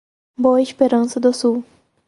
[0.35, 1.63] Boa Esperança do Sul